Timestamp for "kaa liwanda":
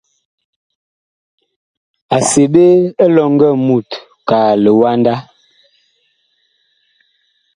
4.27-5.15